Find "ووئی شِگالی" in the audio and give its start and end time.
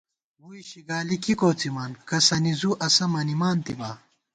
0.41-1.17